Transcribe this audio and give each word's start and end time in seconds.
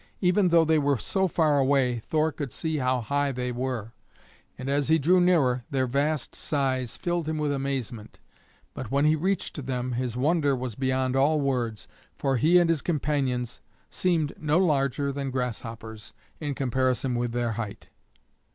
Even 0.19 0.49
though 0.49 0.65
they 0.65 0.79
were 0.79 0.97
so 0.97 1.27
far 1.27 1.59
away, 1.59 1.99
Thor 1.99 2.31
could 2.31 2.51
see 2.51 2.77
how 2.77 3.01
high 3.01 3.31
they 3.31 3.51
were; 3.51 3.93
and 4.57 4.67
as 4.67 4.87
he 4.87 4.97
drew 4.97 5.21
nearer, 5.21 5.63
their 5.69 5.85
vast 5.85 6.33
size 6.33 6.97
filled 6.97 7.29
him 7.29 7.37
with 7.37 7.51
amazement; 7.51 8.19
but 8.73 8.89
when 8.89 9.05
he 9.05 9.15
reached 9.15 9.63
them 9.67 9.91
his 9.91 10.17
wonder 10.17 10.55
was 10.55 10.73
beyond 10.73 11.15
all 11.15 11.39
words, 11.39 11.87
for 12.17 12.37
he 12.37 12.57
and 12.57 12.71
his 12.71 12.81
companions 12.81 13.61
seemed 13.91 14.33
no 14.39 14.57
larger 14.57 15.11
than 15.11 15.29
grasshoppers, 15.29 16.13
in 16.39 16.55
comparison 16.55 17.13
with 17.13 17.31
their 17.31 17.51
height. 17.51 17.89